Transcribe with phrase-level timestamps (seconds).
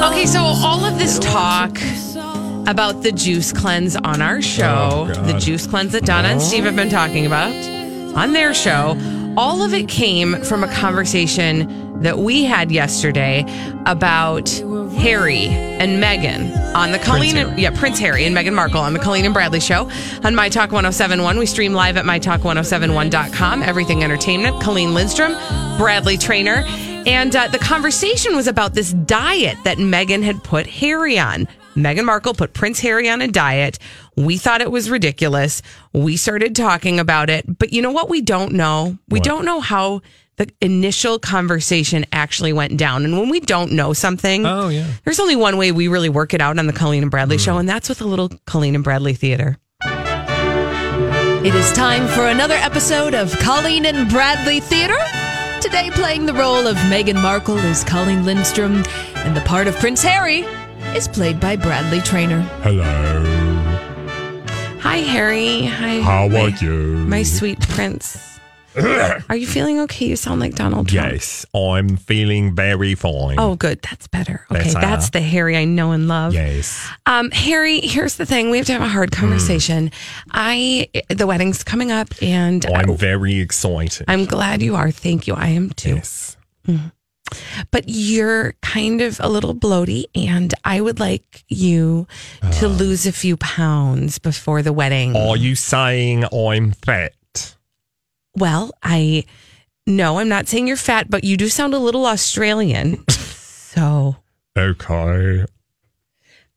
[0.00, 1.76] Okay, so all of this talk
[2.68, 6.76] about the juice cleanse on our show, the juice cleanse that Donna and Steve have
[6.76, 7.52] been talking about
[8.16, 8.96] on their show,
[9.36, 13.44] all of it came from a conversation that we had yesterday
[13.86, 14.48] about
[14.98, 19.00] Harry and Meghan on the Colleen and, yeah, Prince Harry and Meghan Markle on the
[19.00, 19.90] Colleen and Bradley show
[20.22, 21.38] on My Talk 1071.
[21.38, 23.62] We stream live at mytalk1071.com.
[23.64, 25.32] Everything Entertainment, Colleen Lindstrom,
[25.76, 26.64] Bradley Traynor.
[27.08, 31.48] And uh, the conversation was about this diet that Meghan had put Harry on.
[31.74, 33.78] Meghan Markle put Prince Harry on a diet.
[34.16, 35.62] We thought it was ridiculous.
[35.94, 37.58] We started talking about it.
[37.58, 38.98] But you know what we don't know?
[39.08, 40.02] We don't know how
[40.36, 43.04] the initial conversation actually went down.
[43.06, 44.86] And when we don't know something, Oh, yeah.
[45.04, 47.56] there's only one way we really work it out on the Colleen and Bradley show,
[47.58, 49.56] and that's with a little Colleen and Bradley theater.
[49.84, 54.98] It is time for another episode of Colleen and Bradley Theater.
[55.60, 58.84] Today, playing the role of Meghan Markle is Colleen Lindstrom,
[59.16, 60.40] and the part of Prince Harry
[60.96, 62.40] is played by Bradley Traynor.
[62.62, 63.24] Hello.
[64.80, 65.64] Hi, Harry.
[65.66, 66.00] Hi.
[66.00, 66.96] How my- are you?
[67.08, 68.37] My sweet prince.
[68.76, 70.06] Are you feeling okay?
[70.06, 71.12] You sound like Donald Trump.
[71.12, 73.36] Yes, I'm feeling very fine.
[73.38, 73.80] Oh, good.
[73.82, 74.46] That's better.
[74.50, 74.80] Okay, Better.
[74.80, 76.34] that's the Harry I know and love.
[76.34, 76.86] yes.
[77.06, 78.50] Um, Harry, here's the thing.
[78.50, 79.20] We have to have a hard Hmm.
[79.20, 79.90] conversation.
[80.30, 84.04] I the wedding's coming up, and I'm uh, very excited.
[84.08, 84.90] I'm glad you are.
[84.90, 85.34] Thank you.
[85.34, 85.96] I am too.
[85.96, 86.36] yes.
[87.70, 92.06] But you're kind of a little bloaty, and I would like you
[92.60, 92.68] to Uh.
[92.68, 95.14] lose a few pounds before the wedding.
[95.16, 97.12] Are you saying I'm fat?
[98.36, 99.24] Well, I
[99.86, 103.04] no, I'm not saying you're fat, but you do sound a little Australian.
[103.08, 104.16] so
[104.56, 105.44] Okay.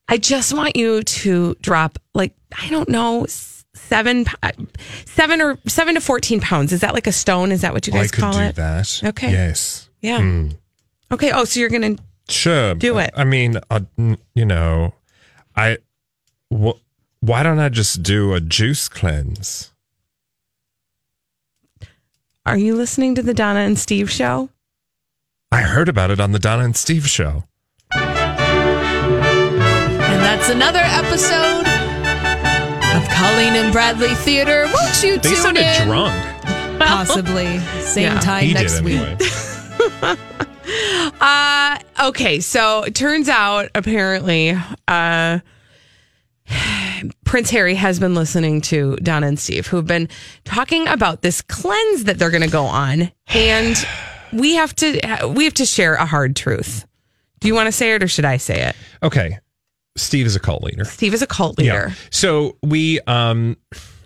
[0.08, 3.26] I just want you to drop like I don't know
[3.74, 4.68] seven, p-
[5.06, 6.74] seven or seven to fourteen pounds.
[6.74, 7.52] Is that like a stone?
[7.52, 8.56] Is that what you guys I guys could call do it?
[8.56, 9.02] that.
[9.06, 9.32] Okay.
[9.32, 9.90] Yes.
[10.02, 10.44] Yeah.
[11.12, 11.32] Okay.
[11.32, 11.96] Oh, so you're gonna
[12.30, 12.76] Sure.
[12.76, 13.12] Do it.
[13.16, 13.82] I mean, uh,
[14.36, 14.94] you know,
[15.56, 15.78] I.
[16.54, 16.80] Wh-
[17.22, 19.71] why don't I just do a juice cleanse?
[22.46, 24.50] Are you listening to the Donna and Steve show?
[25.52, 27.44] I heard about it on the Donna and Steve show.
[27.94, 28.02] And
[30.24, 31.68] that's another episode
[32.98, 34.66] of Colleen and Bradley Theater.
[34.74, 35.88] Won't you They tune sounded in?
[35.88, 36.80] drunk.
[36.80, 37.60] Possibly.
[37.82, 38.20] Same Yeah.
[38.22, 38.96] time He next did week.
[38.98, 39.18] anyway.
[41.20, 44.58] Uh okay, so it turns out apparently
[44.88, 45.40] uh
[47.26, 50.10] Prince Harry has been listening to Donna and Steve, who've been
[50.44, 53.76] talking about this cleanse that they're going to go on, and
[54.34, 56.86] we have to we have to share a hard truth.
[57.40, 58.76] Do you want to say it or should I say it?
[59.04, 59.40] okay.
[59.98, 60.86] Steve is a cult leader.
[60.86, 61.88] Steve is a cult leader.
[61.90, 61.94] Yeah.
[62.12, 63.58] So we um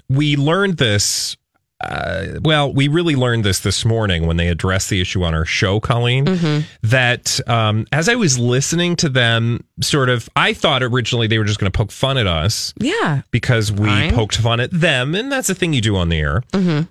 [0.09, 1.37] we learned this.
[1.85, 5.45] Uh, well, we really learned this this morning when they addressed the issue on our
[5.45, 6.25] show, Colleen.
[6.25, 6.65] Mm-hmm.
[6.87, 11.43] That um, as I was listening to them, sort of, I thought originally they were
[11.45, 13.21] just going to poke fun at us Yeah.
[13.31, 14.07] because we Fine.
[14.09, 14.15] Mm-hmm.
[14.17, 16.43] poked fun at them, and that's a thing you do on the air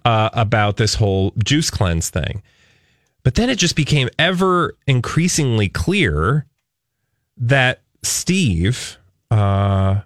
[0.04, 2.42] uh, about this whole juice cleanse thing.
[3.24, 6.46] But then it just became ever increasingly clear
[7.38, 8.98] that Steve
[9.30, 10.02] uh,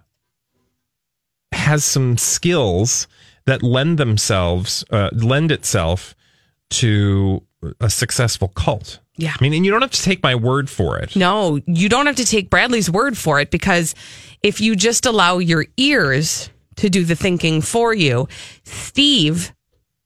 [1.51, 3.07] has some skills
[3.49, 6.15] that lend themselves, uh, lend itself
[6.69, 7.41] to
[7.81, 8.99] a successful cult.
[9.17, 9.33] Yeah.
[9.37, 11.15] I mean, and you don't have to take my word for it.
[11.15, 13.95] No, you don't have to take Bradley's word for it because
[14.43, 18.27] if you just allow your ears to do the thinking for you,
[18.63, 19.51] Steve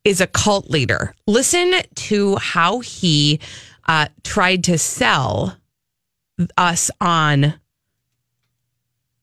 [0.06, 1.13] is a cult leader.
[1.28, 3.42] Listen to how he
[3.88, 5.57] uh, tried to sell
[6.57, 7.60] us on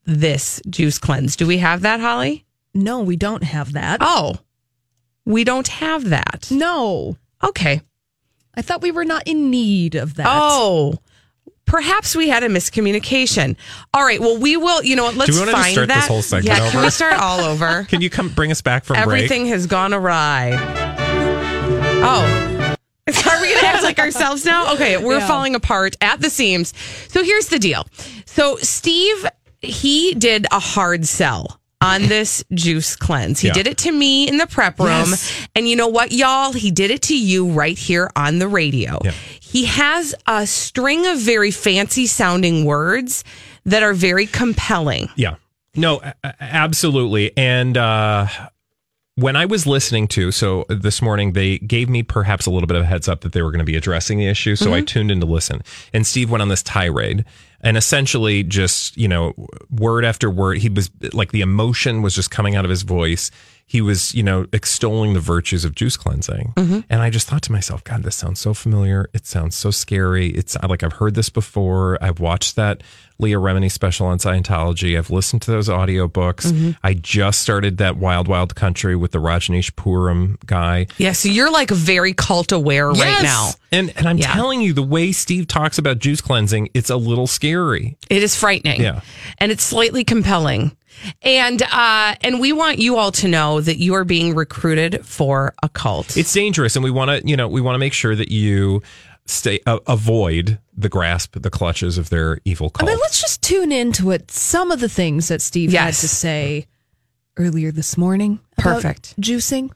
[0.05, 1.37] this juice cleanse.
[1.37, 2.45] Do we have that, Holly?
[2.75, 3.99] No, we don't have that.
[4.01, 4.37] Oh,
[5.25, 6.49] we don't have that.
[6.51, 7.17] No.
[7.43, 7.81] Okay.
[8.55, 10.27] I thought we were not in need of that.
[10.29, 10.99] Oh,
[11.67, 13.57] perhaps we had a miscommunication.
[13.95, 14.21] All right.
[14.21, 14.83] Well, we will.
[14.83, 15.15] You know what?
[15.17, 15.95] Let's we wanna find start that.
[15.97, 16.59] this whole segment yeah.
[16.71, 16.85] Can over?
[16.87, 17.85] we start all over?
[17.89, 20.57] Can you come bring us back from Everything has gone awry.
[22.03, 22.77] Oh.
[23.09, 24.75] Are we going to act like ourselves now?
[24.75, 25.27] Okay, we're Yeah.
[25.27, 26.73] falling apart at the seams.
[27.09, 27.87] So here's the deal.
[28.25, 29.27] So Steve,
[29.61, 33.41] he did a hard sell on this juice cleanse.
[33.41, 33.55] He Yeah.
[33.55, 34.89] did it to me in the prep room.
[34.89, 35.33] Yes.
[35.57, 36.53] And you know what, y'all?
[36.53, 38.99] He did it to you right here on the radio.
[39.05, 39.13] Yeah.
[39.41, 43.25] He has a string of very fancy sounding words
[43.65, 45.09] that are very compelling.
[45.17, 45.37] Yeah.
[45.75, 46.01] No,
[46.41, 47.33] absolutely.
[47.37, 48.27] And uh,
[49.15, 52.77] when I was listening to, so this morning, they gave me perhaps a little bit
[52.77, 54.57] of a heads up that they were going to be addressing the issue.
[54.57, 55.63] So I tuned in to listen.
[55.93, 57.25] And Steve went on this tirade
[57.63, 59.35] and essentially just, you know,
[59.71, 63.31] word after word, he was like the emotion was just coming out of his voice.
[63.71, 66.55] He was, you know, extolling the virtues of juice cleansing.
[66.57, 66.81] Mm-hmm.
[66.91, 69.09] And I just thought to myself, God, this sounds so familiar.
[69.15, 70.31] It sounds so scary.
[70.31, 71.97] It's like I've heard this before.
[72.03, 72.83] I've watched that
[73.21, 74.99] Leah Remini special on Scientology.
[74.99, 76.51] I've listened to those audiobooks.
[76.51, 76.71] Mm-hmm.
[76.83, 80.87] I just started that Wild Wild Country with the Rajneeshpuram guy.
[80.99, 83.23] Yeah, so you're like very cult aware right Yes!
[83.23, 83.51] now.
[83.71, 84.33] And and I'm Yeah.
[84.33, 87.97] telling you, the way Steve talks about juice cleansing, it's a little scary.
[88.09, 88.81] It is frightening.
[88.81, 89.03] Yeah.
[89.39, 90.73] And it's slightly compelling.
[91.23, 95.55] And uh and we want you all to know that you are being recruited for
[95.63, 96.17] a cult.
[96.17, 98.83] It's dangerous, and we want to, you know, we want to make sure that you
[99.27, 102.91] stay uh, avoid the grasp, the clutches of their evil I cult.
[102.91, 106.67] mean, let's just tune into what some of the things that Steve had to say
[107.37, 108.41] earlier this morning.
[108.59, 109.21] about Perfect.
[109.21, 109.71] Juicing.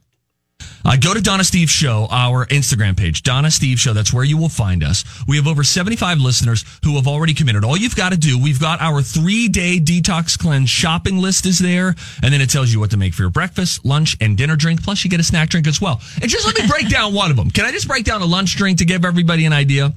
[0.85, 3.93] Uh, go to Donna Steve Show, our Instagram page, Donna Steve Show.
[3.93, 5.05] That's where you will find us.
[5.27, 7.65] We have over 75 listeners who have already committed.
[7.65, 11.59] All you've got to do, we've got our three day detox cleanse shopping list is
[11.59, 11.95] there.
[12.23, 14.83] And then it tells you what to make for your breakfast, lunch, and dinner drink.
[14.83, 16.01] Plus, you get a snack drink as well.
[16.21, 17.51] And just let me break down one of them.
[17.51, 19.95] Can I just break down a lunch drink to give everybody an idea?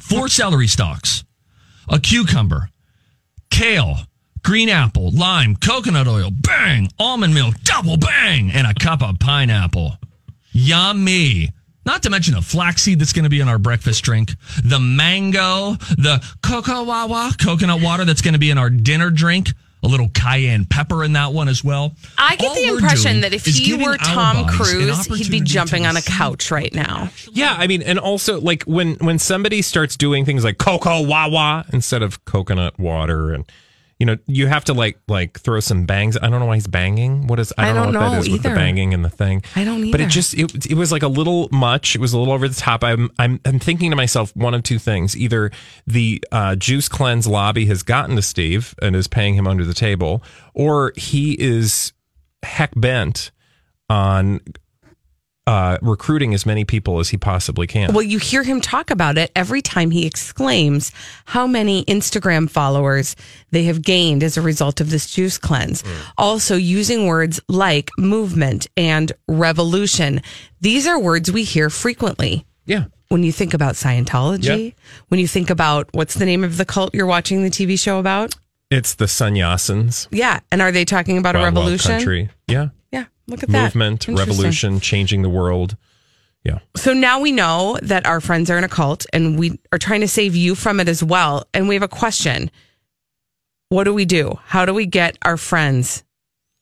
[0.00, 1.24] Four celery stalks,
[1.88, 2.70] a cucumber,
[3.50, 3.96] kale,
[4.44, 9.96] green apple, lime, coconut oil, bang, almond milk, double bang, and a cup of pineapple.
[10.52, 11.50] Yummy.
[11.86, 14.32] Not to mention the flaxseed that's going to be in our breakfast drink,
[14.62, 19.48] the mango, the cocoa wawa, coconut water that's going to be in our dinner drink,
[19.82, 21.94] a little cayenne pepper in that one as well.
[22.16, 25.84] I get All the impression that if is he were Tom Cruise, he'd be jumping
[25.84, 27.10] on a couch right now.
[27.32, 31.66] yeah, I mean, and also like when when somebody starts doing things like cocoa wawa
[31.70, 33.44] instead of coconut water, and
[33.98, 36.16] you know, you have to like like throw some bangs.
[36.16, 37.26] I don't know why he's banging.
[37.26, 39.10] What is I I don't, know don't what that is with the banging and the
[39.10, 39.42] thing.
[39.54, 39.92] I don't either.
[39.92, 41.94] But it just it, it was like a little much.
[41.94, 42.82] It was a little over the top.
[42.82, 45.50] I'm I'm I'm thinking to myself one of two things: either
[45.86, 49.74] the uh, juice cleanse lobby has gotten to Steve and is paying him under the
[49.74, 50.22] table,
[50.54, 51.92] or he is
[52.42, 53.30] heck bent
[53.88, 54.40] on
[55.46, 57.92] uh, recruiting as many people as he possibly can.
[57.92, 60.90] Well, you hear him talk about it every time he exclaims
[61.26, 63.14] how many Instagram followers
[63.50, 65.82] they have gained as a result of this juice cleanse.
[65.82, 66.00] Mm.
[66.16, 70.22] Also, using words like movement and revolution.
[70.60, 72.46] These are words we hear frequently.
[72.66, 72.84] yeah.
[73.08, 74.74] When you think about Scientology, Yep.
[75.08, 77.98] when you think about what's the name of the cult you're watching the TV show
[78.00, 78.34] about?
[78.70, 80.08] It's the sannyasins.
[80.10, 80.40] Yeah.
[80.50, 81.90] And are they talking about a Wild Wild revolution?
[81.92, 82.30] Country.
[82.48, 82.68] Yeah.
[83.26, 83.74] Look at that.
[83.74, 85.76] Movement, revolution, changing the world.
[86.44, 86.58] Yeah.
[86.76, 90.02] So now we know that our friends are in a cult and we are trying
[90.02, 91.48] to save you from it as well.
[91.54, 92.50] And we have a question.
[93.70, 94.38] What do we do?
[94.44, 96.04] How do we get our friends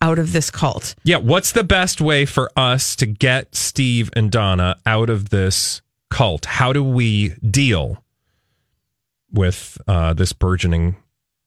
[0.00, 0.94] out of this cult?
[1.02, 1.16] Yeah.
[1.16, 6.44] What's the best way for us to get Steve and Donna out of this cult?
[6.44, 8.04] How do we deal
[9.32, 10.96] with uh, this burgeoning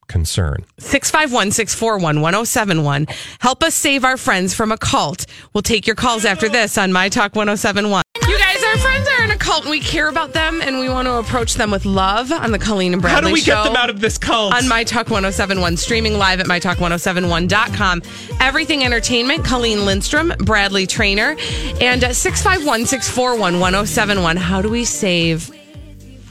[0.07, 0.65] concern?
[0.79, 3.07] 651 641 1071.
[3.39, 5.25] Help us save our friends from a cult.
[5.53, 8.03] We'll take your calls after this on My Talk 1071.
[8.27, 10.89] You guys, our friends are in a cult and we care about them and we
[10.89, 13.25] want to approach them with love on the Colleen and Bradley show.
[13.25, 13.63] How do we show.
[13.63, 14.53] get them out of this cult?
[14.53, 18.01] on My Talk 1071, streaming live at MyTalk1071.com.
[18.39, 21.35] Everything Entertainment, Colleen Lindstrom, Bradley Traynor,
[21.81, 24.37] and uh, 651 641 1071.
[24.37, 25.51] How do we save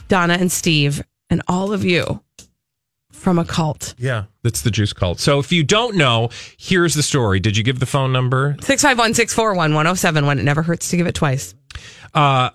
[0.07, 2.21] Donna and Steve and all of you
[3.25, 3.95] from a cult?
[3.97, 4.25] yeah.
[4.43, 5.19] That's the juice cult.
[5.19, 7.39] So if you don't know, here's the story.
[7.39, 8.55] Did you give the phone number?
[8.61, 10.37] 651 641 1071.
[10.37, 11.55] It never hurts to give it twice.
[12.13, 12.51] Uh,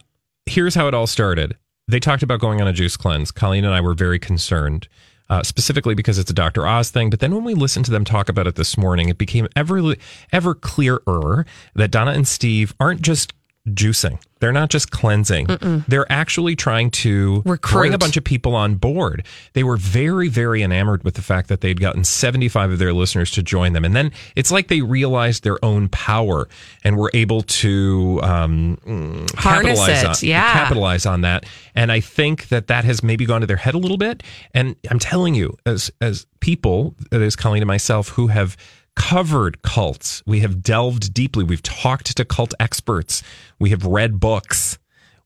[0.46, 1.56] here's how it all started.
[1.88, 3.32] They talked about going on a juice cleanse.
[3.32, 4.86] Colleen and I were very concerned,
[5.28, 6.64] uh, specifically because it's a Dr.
[6.64, 7.10] Oz thing.
[7.10, 9.96] But then when we listened to them talk about it this morning, it became ever
[10.32, 13.32] ever clearer that Donna and Steve aren't just
[13.68, 14.18] juicing.
[14.40, 15.48] They're not just cleansing.
[15.86, 17.94] They're actually trying to bring Recruit.
[17.94, 19.26] a bunch of people on board.
[19.52, 23.30] They were very, very enamored with the fact that they'd gotten 75 of their listeners
[23.32, 23.84] to join them.
[23.84, 26.48] And then it's like they realized their own power
[26.84, 30.52] and were able to um, mm, capitalize it, on, yeah.
[30.54, 31.44] capitalize on that.
[31.74, 34.22] And I think that that has maybe gone to their head a little bit.
[34.54, 38.56] And I'm telling you, as as people, as Colleen and myself, who have
[38.96, 41.44] covered cults, we have delved deeply.
[41.44, 43.22] We've talked to cult experts.
[43.58, 44.78] We have read books.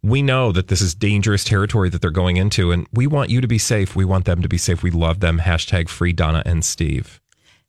[0.03, 3.41] We know that this is dangerous territory that they're going into, and we want you
[3.41, 3.97] to be safe.
[3.97, 4.83] We want them to be safe.
[4.83, 5.39] We love them.
[5.39, 7.21] Hashtag free Donna and Steve.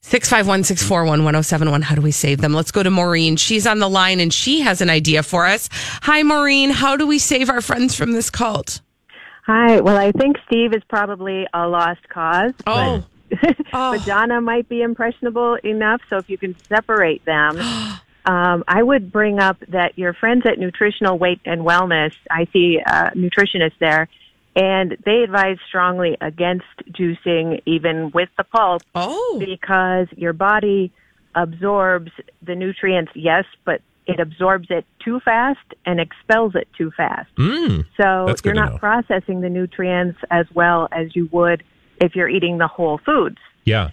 [0.02, 1.82] 651 641 1071.
[1.82, 2.54] How do we save them?
[2.54, 3.38] Let's go to Maureen.
[3.38, 5.68] She's on the line and she has an idea for us.
[6.04, 6.70] Hi, Maureen.
[6.70, 8.82] How do we save our friends from this cult?
[9.48, 9.82] Hi.
[9.82, 12.54] Well, I think Steve is probably a lost cause.
[12.68, 13.04] Oh.
[13.72, 17.58] But Donna might be impressionable enough, so if you can separate them,
[18.26, 22.80] um, I would bring up that your friends at Nutritional Weight and Wellness, I see
[22.86, 24.08] uh, nutritionists there,
[24.56, 29.38] and they advise strongly against juicing even with the pulp Oh.
[29.44, 30.92] because your body
[31.36, 37.34] absorbs the nutrients, yes, but it absorbs it too fast and expels it too fast.
[37.36, 41.64] Mm, So you're not processing the nutrients as well as you would
[42.02, 43.38] if you're eating the whole foods.
[43.64, 43.90] yeah.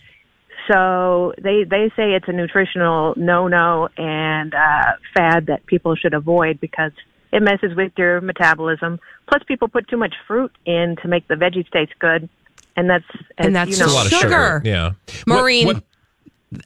[0.71, 6.15] So they they say it's a nutritional no no and uh, fad that people should
[6.15, 6.93] avoid because
[7.33, 9.01] it messes with your metabolism.
[9.29, 12.29] Plus, people put too much fruit in to make the veggies taste good,
[12.77, 13.05] and that's
[13.39, 14.23] And that's you know, a lot of Sugar.
[14.29, 14.63] sugar.
[14.65, 14.85] Yeah.
[15.25, 15.83] What- Maureen, what-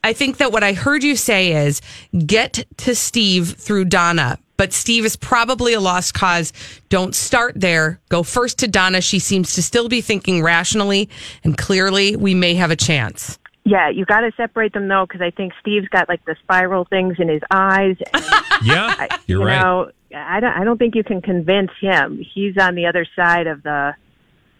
[0.04, 1.80] I think that what I heard you say is
[2.26, 4.38] get to Steve through Donna.
[4.56, 6.52] But Steve is probably a lost cause.
[6.88, 8.00] Don't start there.
[8.08, 9.00] Go first to Donna.
[9.00, 11.08] She seems to still be thinking rationally
[11.44, 12.16] and clearly.
[12.16, 13.38] We may have a chance.
[13.64, 16.84] Yeah, you got to separate them though, because I think Steve's got like the spiral
[16.84, 17.96] things in his eyes.
[18.14, 18.24] And,
[18.64, 19.06] yeah.
[19.26, 19.60] You're you right.
[19.60, 20.52] know, I don't.
[20.52, 22.24] I don't think you can convince him.
[22.32, 23.94] He's on the other side of the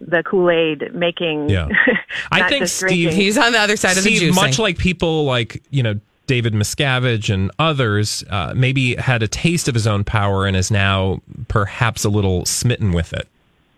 [0.00, 1.48] the Kool Aid making.
[1.48, 1.68] Yeah.
[2.32, 3.12] I think just Steve- drinking.
[3.12, 4.34] He's on the other side of the Steve, juicing.
[4.34, 9.68] much like people like you know David Miscavige and others, uh, maybe had a taste
[9.68, 13.28] of his own power and is now perhaps a little smitten with it.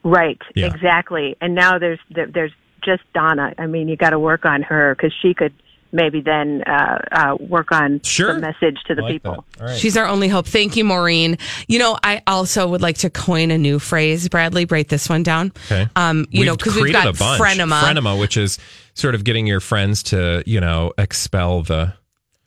[0.05, 0.67] Right, Yeah.
[0.67, 1.37] exactly.
[1.41, 2.53] And now there's there's
[2.85, 3.53] just Donna.
[3.59, 5.53] I mean, you got to work on her because she could
[5.91, 8.35] maybe then uh, uh, work on Sure.
[8.35, 9.45] the message to the like people.
[9.57, 9.61] that.
[9.63, 9.79] All right.
[9.79, 10.47] She's our only hope.
[10.47, 11.37] Thank you, Maureen.
[11.67, 14.29] You know, I also would like to coin a new phrase.
[14.29, 15.51] Bradley, break this one down.
[15.67, 15.89] Okay.
[15.97, 17.41] Um, you know, because we've got a bunch.
[17.43, 18.59] frenema, Frenema, which is
[18.95, 21.95] sort of getting your friends to you know expel the.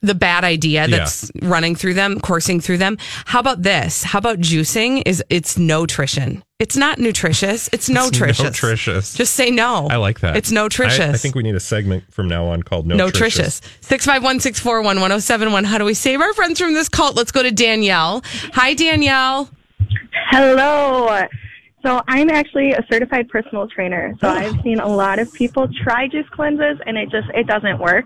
[0.02, 2.98] The bad idea that's running through them, coursing through them.
[3.26, 4.04] How about this?
[4.04, 5.04] How about juicing?
[5.06, 6.44] Is it's no nutrition?
[6.60, 7.70] It's not nutritious.
[7.74, 8.44] It's no It's nutritious.
[8.46, 9.14] nutritious.
[9.16, 9.88] Just say no.
[9.90, 10.38] I like that.
[10.38, 11.00] It's no nutritious.
[11.00, 13.62] I, I think we need a segment from now on called No, no nutritious.
[13.82, 15.64] Six five one six four one one zero seven one.
[15.64, 17.16] How do we save our friends from this cult?
[17.16, 18.22] Let's go to Danielle.
[18.54, 19.50] Hi, Danielle.
[20.30, 21.26] Hello.
[21.84, 24.14] So I'm actually a certified personal trainer.
[24.22, 27.80] So I've seen a lot of people try juice cleanses and it just it doesn't
[27.80, 28.06] work.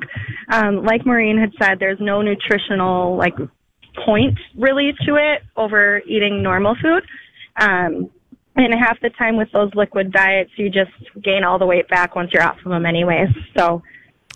[0.50, 3.36] Um, like Maureen had said, there's no nutritional like
[4.06, 7.04] point really to it over eating normal food.
[7.58, 8.10] Um,
[8.58, 10.92] and half the time with those liquid diets, you just
[11.22, 13.28] gain all the weight back once you're off of them anyways.
[13.58, 13.84] So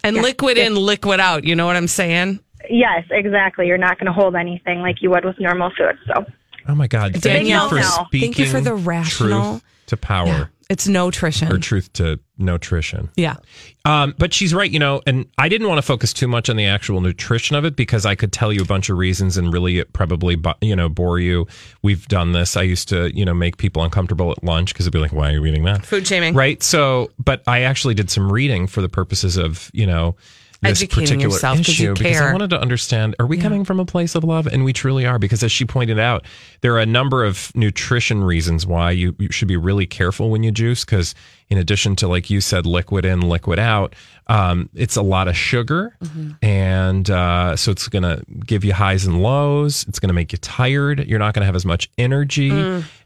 [0.04, 1.46] And liquid in, liquid out.
[1.46, 2.40] You know what I'm saying?
[2.70, 3.68] yes, exactly.
[3.68, 5.98] You're not going to hold anything like you would with normal food.
[6.08, 6.26] So
[6.70, 7.16] Oh my God!
[7.16, 7.82] Thank you for no.
[7.82, 8.34] speaking.
[8.34, 11.52] Thank you for the rational- truth to power It's no nutrition.
[11.52, 13.10] or truth to nutrition.
[13.16, 13.38] yeah.
[13.86, 16.58] Um, but she's right, you know, and I didn't want to focus too much on
[16.58, 19.52] the actual nutrition of it because I could tell you a bunch of reasons and
[19.52, 21.48] really it probably, you know, bore you.
[21.82, 22.56] We've done this.
[22.56, 25.30] I used to, you know, make people uncomfortable at lunch because it'd be like, why
[25.30, 25.84] are you eating that?
[25.88, 26.36] Food shaming.
[26.36, 26.62] Right.
[26.62, 30.18] So, but I actually did some reading for the purposes of, you know,
[30.62, 33.86] this particular yourself issue you because I wanted to understand are we coming from a
[33.86, 34.46] place of love?
[34.48, 36.26] And we truly are because as she pointed out,
[36.62, 40.44] there are a number of nutrition reasons why you, you should be really careful when
[40.44, 41.16] you juice because
[41.50, 43.96] in addition to like you said, liquid in, liquid out,
[44.28, 45.96] um, it's a lot of sugar,
[46.44, 49.86] and uh, so it's going to give you highs and lows.
[49.88, 51.08] It's going to make you tired.
[51.08, 52.52] You're not going to have as much energy,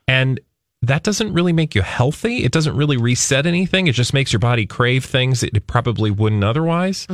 [0.08, 0.40] and
[0.84, 2.44] that doesn't really make you healthy.
[2.44, 3.88] It doesn't really reset anything.
[3.88, 7.08] It just makes your body crave things it probably wouldn't otherwise.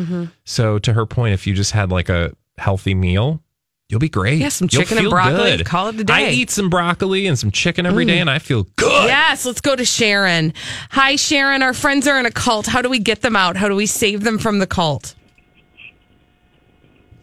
[0.43, 3.43] So, to her point, if you just had like a healthy meal,
[3.88, 4.39] you'll be great.
[4.39, 5.65] Yeah, some You'll chicken and broccoli, good.
[5.65, 6.13] call it a day.
[6.13, 9.05] I eat some broccoli and some chicken every day, and I feel good.
[9.05, 10.53] Yes, let's go to Sharon.
[10.91, 11.61] Hi, Sharon.
[11.61, 12.65] Our friends are in a cult.
[12.65, 13.55] How do we get them out?
[13.55, 15.13] How do we save them from the cult?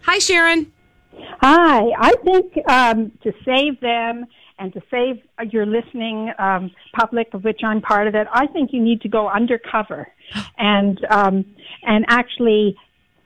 [0.03, 0.73] Hi, Sharon.
[1.41, 4.26] Hi, I think um, to save them
[4.59, 5.17] and to save
[5.53, 9.09] your listening um, public, of which I'm part of it, I think you need to
[9.09, 10.09] go undercover
[10.59, 11.45] and um,
[11.83, 12.77] and actually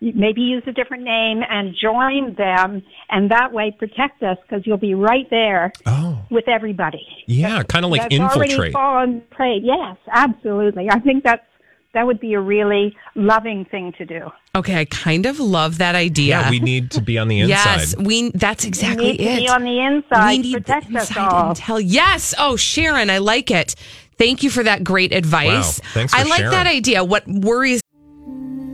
[0.03, 4.79] maybe use a different name and join them, and that way protect us because you'll
[4.79, 6.25] be right there Oh.
[6.31, 7.07] with everybody.
[7.27, 8.21] Yeah, kind of like infiltrate.
[8.21, 8.73] that's already infiltrate.
[8.73, 9.61] fallen prey.
[9.63, 10.89] Yes, absolutely.
[10.91, 11.45] I think that's
[11.93, 14.31] that would be a really loving thing to do.
[14.55, 16.41] Okay, I kind of love that idea.
[16.41, 17.49] Yeah, we need to be on the inside.
[17.79, 18.31] Yes, we.
[18.33, 19.35] That's exactly we need it.
[19.37, 21.55] to be on the inside we to need protect the us all.
[21.55, 21.83] intel.
[21.85, 22.35] Yes.
[22.39, 23.75] Oh, Sharon, I like it.
[24.19, 25.81] Thank you for that great advice.
[25.81, 26.51] Wow, thanks for I like sharing.
[26.53, 27.03] that idea.
[27.05, 27.81] What worries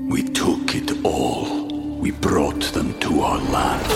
[0.08, 1.66] We took it all.
[1.98, 3.86] We brought them to our land.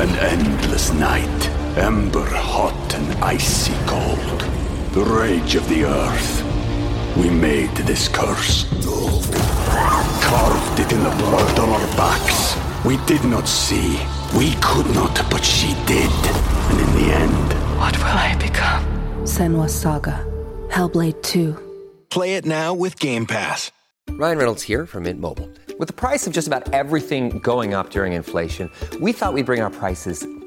[0.00, 4.40] An endless night, ember hot and icy cold.
[4.92, 6.47] The rage of the earth.
[7.16, 8.64] We made this curse.
[10.22, 12.56] Carved it in the blood on our backs.
[12.84, 13.98] We did not see.
[14.36, 16.10] We could not, but she did.
[16.70, 18.84] And in the end, What will I become?
[19.24, 20.24] Senua's Saga.
[20.70, 21.56] Hellblade 2.
[22.10, 23.70] Play it now with Game Pass.
[24.10, 25.48] Ryan Reynolds here from Mint Mobile.
[25.78, 29.60] With the price of just about everything going up during inflation, we thought we'd bring
[29.60, 30.26] our prices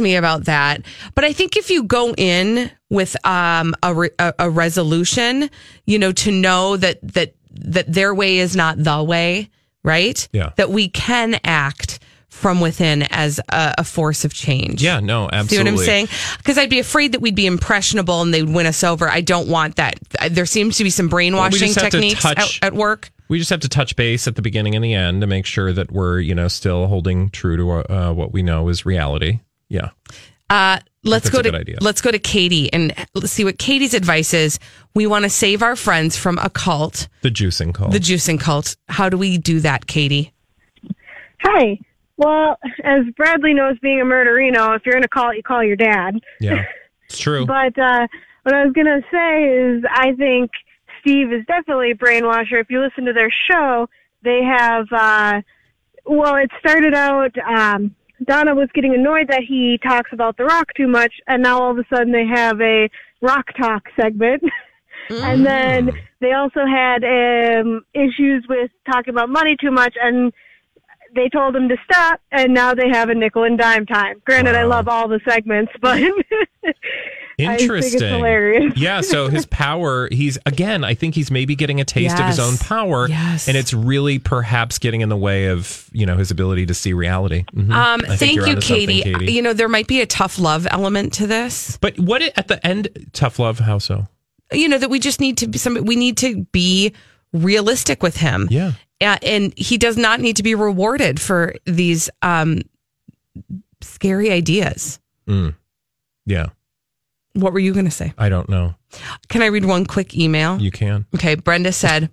[0.00, 0.82] me about that.
[1.14, 5.50] But I think if you go in with um, a, re- a resolution,
[5.86, 9.50] you know, to know that that that their way is not the way,
[9.82, 10.28] right?
[10.32, 10.50] Yeah.
[10.56, 14.82] That we can act from within as a, a force of change.
[14.82, 15.46] Yeah, no, absolutely.
[15.56, 16.08] See what I'm saying?
[16.36, 19.08] Because I'd be afraid that we'd be impressionable and they'd win us over.
[19.08, 19.94] I don't want that.
[20.30, 23.10] There seems to be some Well, we brainwashing to techniques touch- at, at work.
[23.28, 25.72] We just have to touch base at the beginning and the end to make sure
[25.72, 29.40] that we're, you know, still holding true to uh, what we know is reality.
[29.68, 29.90] Yeah.
[30.48, 31.76] Uh, let's go to idea.
[31.80, 34.58] let's go to Katie and let's see what Katie's advice is.
[34.94, 37.88] We want to save our friends from a cult, The juicing call.
[37.90, 38.76] the juicing cult.
[38.88, 40.32] How do we do that, Katie?
[41.42, 41.78] Hi.
[42.16, 45.76] Well, as Bradley knows, being a murderino, if you're in a call, you call your
[45.76, 46.20] dad.
[46.40, 46.64] yeah.
[47.08, 47.46] It's true.
[47.46, 48.08] But uh,
[48.42, 50.50] what I was going to say is, I think
[51.00, 52.60] Steve is definitely a brainwasher.
[52.60, 53.88] If you listen to their show,
[54.24, 55.40] they have, uh,
[56.04, 57.94] well, it started out, um,
[58.24, 61.70] Donna was getting annoyed that he talks about The Rock too much, and now all
[61.70, 62.88] of a sudden they have a
[63.20, 64.42] Rock Talk segment.
[65.10, 70.32] and then they also had um, issues with talking about money too much, and
[71.14, 74.20] they told him to stop, and now they have a nickel and dime time.
[74.24, 76.26] Granted, I love all the segments, but I think
[76.62, 76.78] it's
[77.38, 78.00] Interesting.
[78.00, 78.72] hilarious.
[78.76, 79.02] yeah.
[79.02, 82.56] So his power, he's again, I think he's maybe getting a taste of his own
[82.56, 83.08] power.
[83.08, 83.46] Yes.
[83.48, 86.92] And it's really perhaps getting in the way of, you know, his ability to see
[86.94, 87.44] reality.
[87.54, 87.70] Mhm.
[87.72, 89.02] Um, thank you're you, onto something, Katie.
[89.12, 89.32] Katie.
[89.32, 91.76] You know, there might be a tough love element to this.
[91.80, 94.06] But what it, at the end, tough love, how so?
[94.52, 95.84] You know that we just need to be some.
[95.84, 96.92] We need to be
[97.32, 98.48] realistic with him.
[98.50, 98.72] Yeah.
[99.00, 102.60] Uh, and he does not need to be rewarded for these um,
[103.82, 105.00] scary ideas.
[105.28, 105.54] Mm.
[106.24, 106.46] Yeah.
[107.36, 108.12] What were you going to say?
[108.16, 108.74] I don't know.
[109.28, 110.60] Can I read one quick email?
[110.60, 111.06] You can.
[111.14, 112.10] Okay, Brenda said,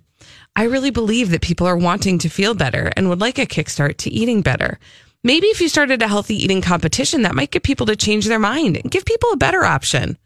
[0.54, 3.96] I really believe that people are wanting to feel better and would like a kickstart
[3.98, 4.78] to eating better.
[5.22, 8.38] Maybe if you started a healthy eating competition, that might get people to change their
[8.38, 10.18] mind and give people a better option.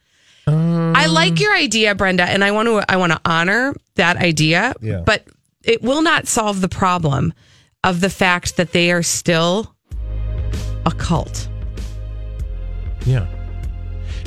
[0.48, 4.16] I um, like your idea, Brenda, and I want to I want to honor that
[4.16, 4.74] idea.
[4.80, 5.02] Yeah.
[5.04, 5.24] But
[5.62, 7.32] it will not solve the problem
[7.84, 9.74] of the fact that they are still
[10.84, 11.48] a cult.
[13.06, 13.26] Yeah.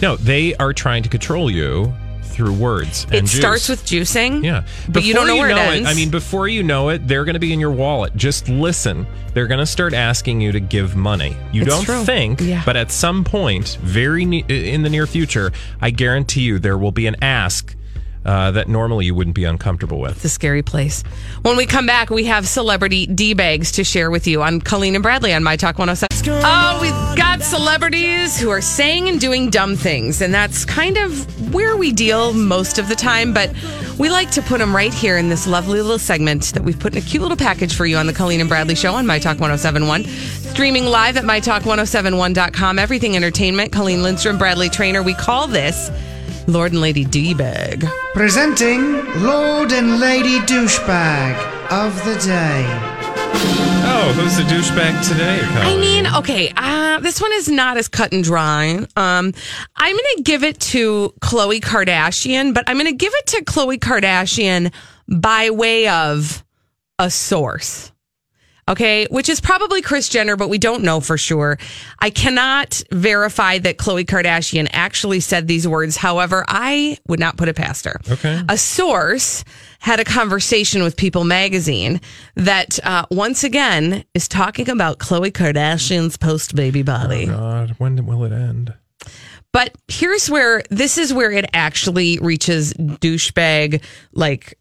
[0.02, 3.04] No, they are trying to control you through words.
[3.06, 3.34] And it juice.
[3.40, 4.44] starts with juicing.
[4.44, 4.64] Yeah.
[4.90, 5.90] But you don't know where it it, ends.
[5.90, 8.16] I mean, before you know it, they're going to be in your wallet.
[8.16, 9.06] Just listen.
[9.34, 11.36] They're going to start asking you to give money.
[11.52, 12.04] You It's don't true.
[12.06, 12.64] think, Yeah.
[12.66, 16.92] but at some point, very ne- in the near future, I guarantee you there will
[16.94, 17.76] be an ask
[18.26, 20.18] uh, that normally you wouldn't be uncomfortable with.
[20.18, 21.04] It's a scary place.
[21.42, 24.96] When we come back, we have celebrity D bags to share with you on Colleen
[24.96, 26.42] and Bradley on My Talk 107.
[26.44, 31.54] Oh, we've got celebrities who are saying and doing dumb things, and that's kind of
[31.54, 33.34] where we deal most of the time.
[33.34, 33.52] But
[33.98, 36.94] we like to put them right here in this lovely little segment that we've put
[36.94, 39.20] in a cute little package for you on the Colleen and Bradley Show on My
[39.20, 40.06] Talk 1071.
[40.06, 42.78] Streaming live at MyTalk1071.com.
[42.78, 43.72] Everything Entertainment.
[43.72, 45.02] Colleen Lindstrom, Bradley Traynor.
[45.02, 45.90] We call this
[46.52, 47.86] Lord and Lady D bag.
[48.14, 51.36] Presenting Lord and Lady Douchebag
[51.72, 52.66] of the Day.
[53.84, 55.40] Oh, who's the douchebag today?
[55.42, 58.86] I mean, okay, uh, this one is not as cut and dry.
[58.96, 59.34] Um,
[59.76, 63.44] I'm going to give it to Khloe Kardashian, but I'm going to give it to
[63.46, 64.74] Khloe Kardashian
[65.08, 66.44] by way of
[67.00, 67.92] a source.
[68.70, 71.58] Okay, which is probably Kris Jenner, but we don't know for sure.
[72.00, 75.98] I cannot verify that Khloe Kardashian actually said these words.
[75.98, 78.00] However, I would not put it past her.
[78.10, 78.42] Okay.
[78.48, 79.44] A source
[79.80, 82.00] had a conversation with People magazine
[82.36, 87.26] that uh, once again is talking about Khloe Kardashian's post baby body.
[87.30, 88.74] Oh God, when will it end?
[89.54, 94.58] But here's where this is where it actually reaches douchebag like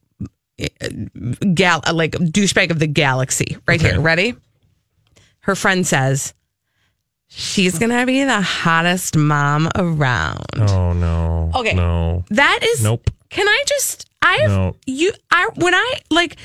[1.54, 3.92] gal like douchebag of the galaxy right Okay.
[3.92, 4.00] here.
[4.00, 4.34] Ready?
[5.40, 6.34] Her friend says
[7.28, 10.44] she's gonna be the hottest mom around.
[10.58, 11.50] Oh no.
[11.54, 11.74] Okay.
[11.74, 12.24] No.
[12.30, 13.10] That is Nope.
[13.28, 14.76] Can I just I No.
[14.86, 16.36] you I when I like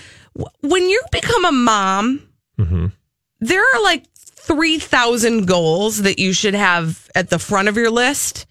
[0.62, 2.21] when you become a mom,
[2.60, 2.86] Mm-hmm.
[3.41, 8.45] there are like 3,000 goals that you should have at the front of your list.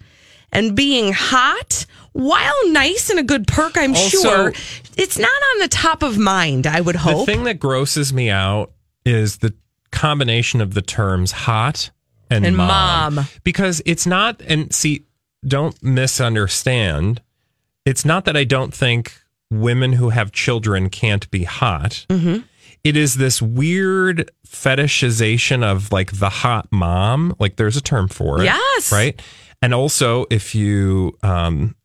[0.52, 4.52] And being hot, while nice and a good perk, I'm Also- sure,
[4.96, 7.26] it's not on the top of mind, I would hope.
[7.26, 8.72] The thing that grosses me out
[9.04, 9.54] is the
[9.90, 11.90] combination of the terms hot
[12.30, 13.14] and, And mom.
[13.16, 13.26] mom.
[13.44, 15.04] Because it's not, and see,
[15.46, 17.20] don't misunderstand.
[17.84, 22.06] It's not that I don't think women who have children can't be hot.
[22.08, 22.40] Mm-hmm.
[22.82, 27.34] It is this weird fetishization of like the hot mom.
[27.38, 28.44] Like there's a term for it.
[28.44, 28.92] Yes.
[28.92, 29.20] Right.
[29.62, 31.76] And also if you um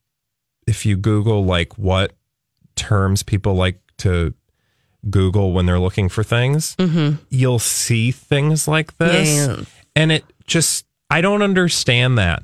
[0.67, 2.13] if you Google like what
[2.79, 4.33] terms people like to
[5.09, 7.21] Google when they're looking for things, Mm-hmm.
[7.29, 9.29] you'll see things like this.
[9.47, 9.63] Yeah.
[9.95, 12.43] And it just I don't understand that.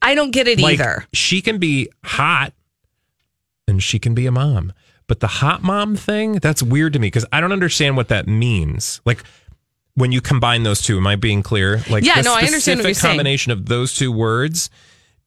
[0.00, 1.04] I don't get it Like, either.
[1.12, 2.52] She can be hot
[3.68, 4.72] and she can be a mom.
[5.06, 8.26] But the hot mom thing, that's weird to me because I don't understand what that
[8.26, 9.00] means.
[9.04, 9.22] Like
[9.94, 11.82] when you combine those two, am I being clear?
[11.90, 13.12] Like Yeah, no, I understand what you're saying.
[13.16, 14.70] combination of those two words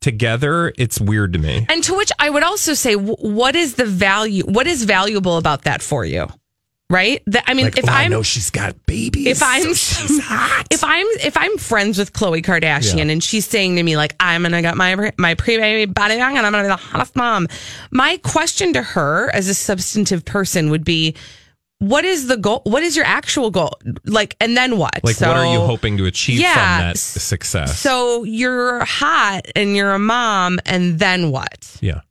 [0.01, 1.65] together, it's weird to me.
[1.69, 4.43] And to which I would also say, what is the value?
[4.43, 6.27] What is valuable about that for you?
[6.87, 7.23] Right?
[7.25, 9.25] That, I mean, Like, if oh, I I'm know she's got babies.
[9.25, 9.73] if I'm so
[10.07, 10.67] she's hot.
[10.69, 13.11] if I'm if I'm friends with Khloe Kardashian Yeah.
[13.11, 16.37] and she's saying to me like I'm gonna get my my pre baby body on
[16.37, 17.47] and I'm gonna be the hottest mom,
[17.89, 21.15] my question to her as a substantive person would be,
[21.79, 22.61] what is the goal?
[22.63, 23.77] What is your actual goal?
[24.05, 25.01] Like, and then what?
[25.03, 27.79] Like, what are you hoping to achieve Yeah, from that success?
[27.79, 31.77] So you're hot and you're a mom, and then what?
[31.81, 32.01] yeah.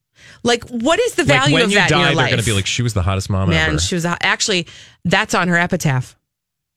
[0.42, 2.44] Like, what is the Like value when of that die, in your they're going to
[2.44, 3.53] be like, she was the hottest mom ever.
[3.53, 3.79] Man, ever.
[3.79, 4.66] she was a, actually
[5.07, 6.16] that's on her epitaph.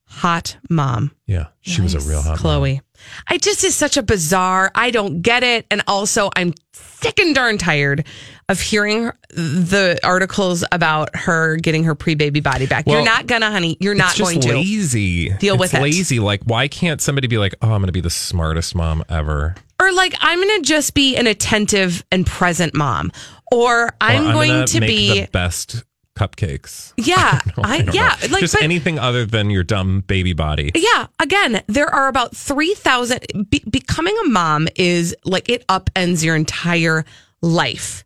[0.09, 1.11] Hot mom.
[1.25, 2.61] yeah, she was a real hot mom.
[2.61, 2.79] Khloe.
[3.27, 4.71] I just is such a bizarre.
[4.73, 8.07] I don't get it, and also I'm sick and darn tired
[8.49, 12.85] of hearing the articles about her getting her pre-baby body back.
[12.85, 13.75] Well, You're not gonna, honey.
[13.79, 14.53] You're not going to.
[14.53, 15.29] lazy.
[15.37, 15.81] Deal it's with it.
[15.81, 16.19] lazy.
[16.19, 19.55] Like, why can't somebody be like, oh, I'm going to be the smartest mom ever?
[19.79, 23.11] Or like I'm gonna just be an attentive and present mom,
[23.51, 25.83] or I'm, Or going gonna make be the best
[26.17, 26.93] cupcakes.
[26.97, 28.27] yeah, No, I, don't yeah, know.
[28.31, 30.71] like just but, anything other than your dumb baby body.
[30.73, 33.49] Yeah, again, there are about 3,000.
[33.51, 37.05] Be- becoming a mom is like it upends your entire
[37.43, 38.03] life.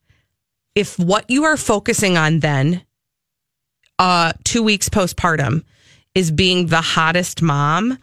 [0.75, 2.84] If what you are focusing on then,
[3.99, 5.63] uh, two weeks postpartum,
[6.15, 7.97] is being the hottest mom,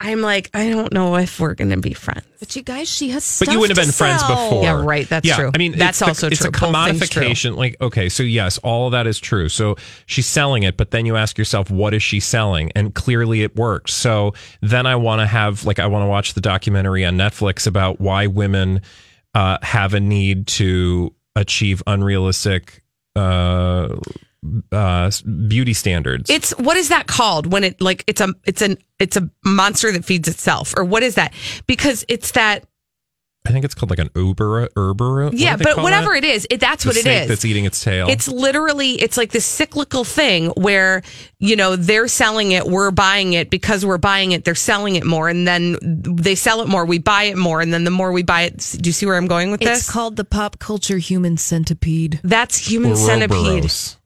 [0.00, 2.24] I'm like, I don't know if we're going to be friends.
[2.38, 3.38] But you guys, she has.
[3.40, 4.62] But you wouldn't have been friends before.
[4.62, 5.50] Yeah, right, that's yeah, true.
[5.52, 6.48] I mean, That's it's the- also it's true.
[6.48, 6.68] a Both true.
[6.68, 7.56] commodification.
[7.56, 9.48] Like, okay, so yes, all of that is true.
[9.48, 9.74] So
[10.06, 12.70] she's selling it, but then you ask yourself, what is she selling?
[12.76, 13.90] And clearly, it worked.
[13.90, 17.66] So then I want to have, like, I want to watch the documentary on Netflix
[17.66, 18.82] about why women
[19.34, 22.82] uh, have a need to achieve unrealistic
[23.16, 23.96] uh,
[24.72, 25.10] uh,
[25.48, 26.30] beauty standards.
[26.30, 29.92] It's what is that called when it like it's a it's an it's a monster
[29.92, 31.34] that feeds itself or what is that?
[31.66, 32.64] Because it's that
[33.48, 35.30] I think it's called like an Uber, Uber.
[35.32, 37.28] yeah, but whatever it is, it, that's The what it snake is.
[37.28, 38.08] That's eating its tail.
[38.08, 41.02] It's literally it's like this cyclical thing where
[41.38, 44.44] you know they're selling it, we're buying it because we're buying it.
[44.44, 47.72] They're selling it more, and then they sell it more, we buy it more, and
[47.72, 48.58] then the more we buy it.
[48.80, 49.78] Do you see where I'm going with It's this?
[49.80, 52.20] It's called the pop culture human centipede.
[52.22, 53.38] That's human centipede.
[53.38, 53.96] Ouroboros.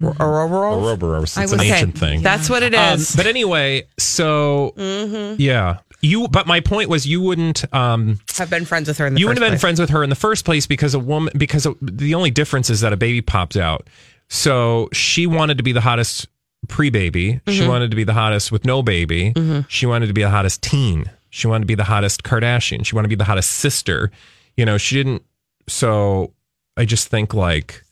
[0.00, 1.36] Ouroboros.
[1.36, 2.22] It's was- an Okay, ancient thing.
[2.22, 5.40] That's what it Um, but anyway, so Mm-hmm.
[5.40, 6.28] yeah, you.
[6.28, 7.64] But my point was, you wouldn't.
[7.74, 9.60] Um, I've been friends with her in the you wouldn't have been place.
[9.60, 11.32] friends with her in the first place because a woman.
[11.36, 13.86] Because the only difference is that a baby popped out.
[14.28, 16.28] So she wanted to be the hottest
[16.68, 17.40] pre-baby.
[17.48, 17.68] She Mhm.
[17.68, 19.32] wanted to be the hottest with no baby.
[19.34, 19.64] Mhm.
[19.68, 21.10] She wanted to be the hottest teen.
[21.30, 22.84] She wanted to be the hottest Kardashian.
[22.84, 24.10] She wanted to be the hottest sister.
[24.56, 25.22] You know, she didn't.
[25.68, 26.32] So
[26.76, 27.84] I just think like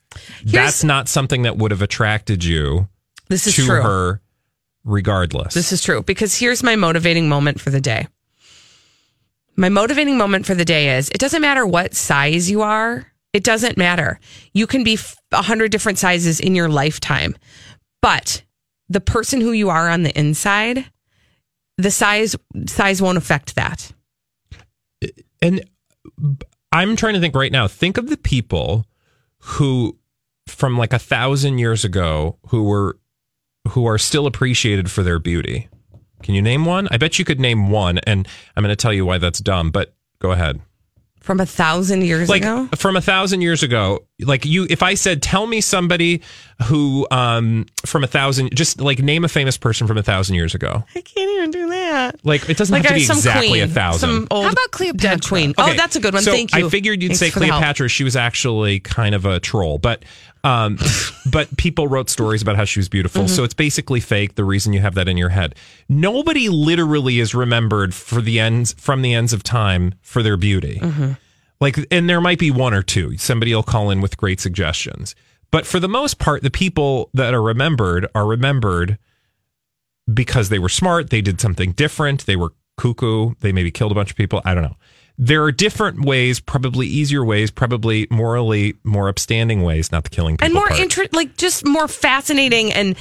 [0.45, 2.89] that's not something that would have attracted you
[3.29, 3.83] This is to true.
[3.83, 4.21] her
[4.87, 5.53] regardless.
[5.53, 8.07] This is true because here's my motivating moment for the day.
[9.57, 13.07] My motivating moment for the day is it doesn't matter what size you are.
[13.33, 14.19] It doesn't matter.
[14.55, 14.99] You can be
[15.33, 17.37] a hundred different sizes in your lifetime,
[18.01, 18.43] but
[18.89, 20.87] the person who you are on the inside,
[21.77, 23.93] the size size won't affect that.
[25.43, 25.65] And
[26.73, 27.67] I'm trying to think right now.
[27.67, 28.87] Think of the people
[29.39, 29.99] who,
[30.47, 32.99] from like a thousand years ago, who were
[33.69, 35.69] who are still appreciated for their beauty.
[36.23, 36.89] Can you name one?
[36.91, 38.27] I bet you could name one, and
[38.57, 39.71] I'm going to tell you why that's dumb.
[39.71, 40.61] But go ahead.
[41.21, 42.69] From a thousand years like ago?
[42.77, 46.23] from a thousand years ago like you if i said tell me somebody
[46.67, 50.55] who um from a thousand just like name a famous person from a thousand years
[50.55, 51.76] ago I can't even do that.
[52.25, 54.53] Like it doesn't Like have to be some exactly queen, a thousand Some old How
[54.53, 55.11] about Cleopatra?
[55.11, 55.55] dead queen.
[55.59, 56.23] oh, that's a good one.
[56.23, 56.67] so Thank you.
[56.67, 57.59] I figured you'd Thanks say for the help.
[57.59, 57.89] Cleopatra.
[57.89, 60.05] She was actually kind of a troll, but
[60.45, 60.79] um,
[61.31, 63.23] but people wrote stories about how she was beautiful.
[63.25, 63.35] Mm-hmm.
[63.35, 64.35] So it's basically fake.
[64.37, 65.55] The reason you have that in your head,
[65.89, 70.79] nobody literally is remembered for the ends from the ends of time for their beauty.
[70.81, 71.13] Mm-hmm.
[71.59, 73.17] Like, and there might be one or two.
[73.17, 75.15] Somebody will call in with great suggestions,
[75.51, 78.99] but for the most part, the people that are remembered are remembered
[80.13, 83.95] because they were smart, they did something different, they were cuckoo, they maybe killed a
[83.95, 84.41] bunch of people.
[84.45, 84.77] I don't know.
[85.19, 90.37] There are different ways, probably easier ways, probably morally more upstanding ways, not the killing
[90.37, 90.45] people.
[90.47, 92.97] and more interest, like just more fascinating and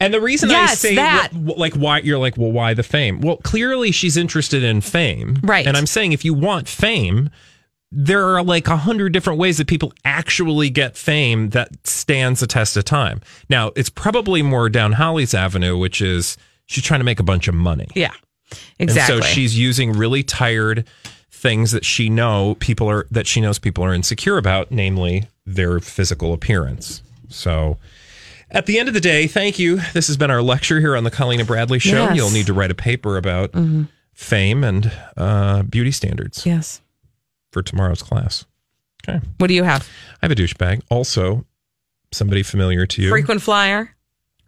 [0.00, 1.30] And the reason I say that.
[1.32, 3.20] wh- like why you're like, well, why the fame?
[3.20, 5.66] Well, clearly she's interested in fame, Right.
[5.66, 7.30] And I'm saying if you want fame,
[7.92, 12.46] there are like a hundred different ways that people actually get fame that stands the
[12.46, 13.20] test of time.
[13.50, 17.48] Now, it's probably more down Holly's Avenue, which is she's trying to make a bunch
[17.48, 17.88] of money.
[17.94, 18.12] yeah,
[18.78, 19.16] exactly.
[19.16, 20.88] And so she's using really tired
[21.30, 25.78] things that she know people are that she knows people are insecure about, namely their
[25.80, 27.02] physical appearance.
[27.28, 27.78] So
[28.50, 29.80] at the end of the day, thank you.
[29.92, 32.04] This has been our lecture here on the Colleen and Bradley show.
[32.04, 32.16] Yes.
[32.16, 33.54] You'll need to write a paper about
[34.14, 36.80] fame and uh, beauty standards yes.
[37.52, 38.44] For tomorrow's class.
[39.08, 39.24] Okay.
[39.38, 39.88] What do you have?
[40.22, 40.82] I have a douchebag.
[40.90, 41.44] Also,
[42.12, 43.10] somebody familiar to you.
[43.10, 43.94] Frequent flyer.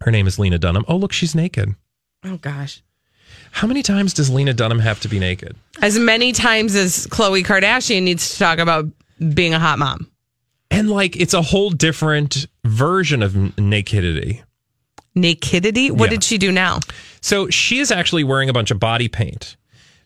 [0.01, 0.85] Her name is Lena Dunham.
[0.89, 1.75] Oh, look, she's naked.
[2.25, 2.83] Oh gosh.
[3.53, 5.57] How many times does Lena Dunham have to be naked?
[5.81, 8.87] As many times as Khloe Kardashian needs to talk about
[9.35, 10.11] being a hot mom.
[10.71, 14.43] And like it's a whole different version of nakedity.
[15.17, 15.91] Nakedity.
[15.91, 16.11] What Yeah.
[16.11, 16.81] did she do now?
[17.21, 19.57] So she is actually wearing a bunch of body paint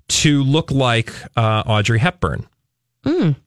[0.08, 2.46] to look like uh, Audrey Hepburn.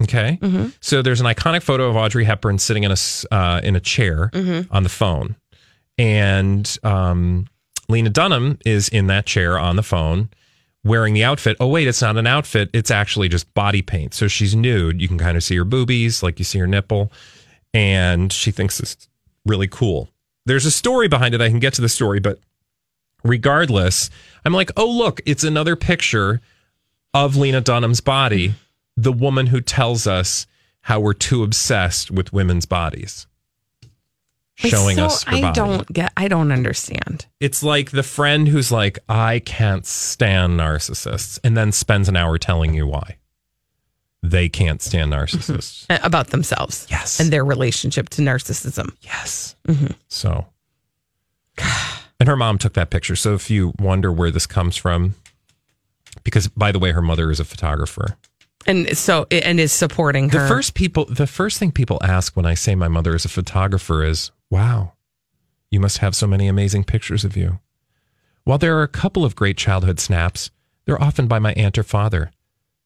[0.04, 0.38] Okay,
[0.82, 2.96] so there's an iconic photo of Audrey Hepburn sitting in a
[3.32, 4.30] uh, in a chair
[4.72, 5.36] on the phone,
[5.98, 7.46] and um,
[7.90, 10.30] Lena Dunham is in that chair on the phone
[10.84, 11.58] wearing the outfit.
[11.60, 14.14] Oh wait, it's not an outfit; it's actually just body paint.
[14.14, 15.02] So she's nude.
[15.02, 17.12] You can kind of see her boobies, like you see her nipple,
[17.74, 19.08] and she thinks it's
[19.46, 20.10] really cool.
[20.46, 21.42] There's a story behind it.
[21.42, 22.40] I can get to the story, but
[23.24, 24.10] regardless,
[24.44, 26.42] I'm like, oh, look, it's another picture
[27.14, 28.56] of Lena Dunham's body,
[29.02, 30.46] the woman who tells us
[30.82, 33.28] how we're too obsessed with women's bodies,
[34.56, 35.56] showing So us her I body.
[35.56, 36.12] don't get.
[36.18, 37.26] I don't understand.
[37.40, 42.38] It's like the friend who's like, I can't stand narcissists, and then spends an hour
[42.38, 43.18] telling you why
[44.24, 45.86] they can't stand narcissists.
[45.90, 46.86] Uh, About themselves.
[46.92, 47.20] Yes.
[47.20, 48.96] And their relationship to narcissism.
[49.02, 49.56] Yes.
[50.10, 50.46] So,
[52.20, 53.16] and her mom took that picture.
[53.16, 55.16] So if you wonder where this comes from,
[56.24, 58.16] because by the way, her mother is a photographer.
[58.68, 60.42] And so, and is supporting her.
[60.42, 63.30] The first people, the first thing people ask when I say my mother is a
[63.30, 64.94] photographer is, "Wow,
[65.70, 67.60] you must have so many amazing pictures of you."
[68.44, 70.52] While there are a couple of great childhood snaps,
[70.86, 72.32] they're often by my aunt or father.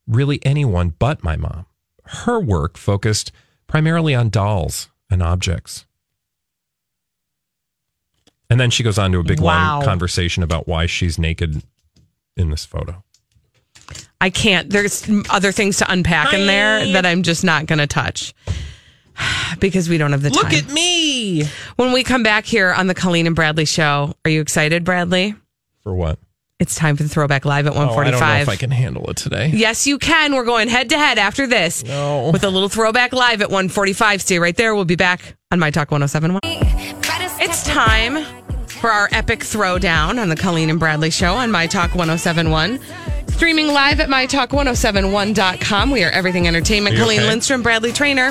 [0.08, 1.66] Really, anyone but my mom.
[2.04, 3.32] Her work focused
[3.68, 5.86] primarily on dolls and objects.
[8.50, 9.78] And then she goes on to a big Wow.
[9.78, 11.64] long conversation about why she's naked
[12.36, 13.04] in this photo.
[14.22, 14.70] I can't.
[14.70, 18.34] There's other things to unpack in there that I'm just not going to touch
[19.60, 20.44] because we don't have the time.
[20.44, 21.44] Look at me.
[21.76, 25.36] When we come back here on the Colleen and Bradley show, are you excited, Bradley?
[25.84, 26.20] For what?
[26.58, 27.98] It's time for the throwback live at 145.
[27.98, 29.52] Oh, I don't know if I can handle it today.
[29.54, 30.34] Yes, you can.
[30.34, 32.30] We're going head to head after this No.
[32.32, 34.22] with a little throwback live at 145.
[34.22, 34.74] Stay right there.
[34.74, 36.40] We'll be back on My Talk 1071.
[37.42, 38.26] It's time
[38.76, 42.80] for our epic throwdown on the Colleen and Bradley show on My Talk 1071.
[43.28, 45.92] Streaming live at MyTalk1071.com.
[45.92, 46.96] We are everything entertainment.
[46.96, 47.30] Are Colleen okay?
[47.30, 48.28] Lindstrom, Bradley Traynor.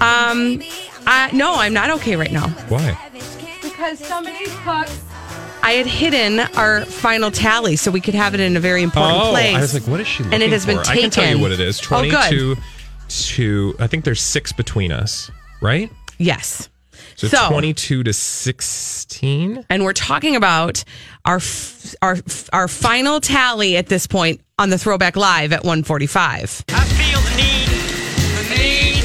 [0.00, 0.62] Um,
[1.06, 2.48] I, no, I'm not okay right now.
[2.68, 2.98] Why?
[3.62, 4.88] Because somebody took.
[5.62, 9.20] I had hidden our final tally so we could have it in a very important
[9.20, 9.56] oh, place.
[9.56, 10.90] I was like, what is she looking And it has been for?
[10.90, 11.80] I can tell you what it is.
[11.90, 12.56] Oh, good.
[13.08, 15.90] to, I think there's six between us, right?
[16.16, 16.69] Yes.
[17.20, 19.64] So, So- 22 to 16.
[19.68, 20.82] and we're talking about
[21.26, 25.62] our f- our f- our final tally at this point on the Throwback Live at
[25.62, 26.64] 145.
[26.70, 27.68] I feel the need,
[28.48, 29.04] the need